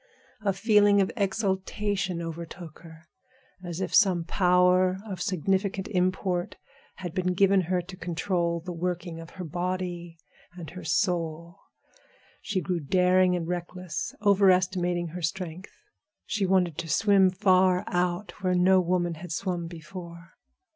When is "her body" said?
9.37-10.17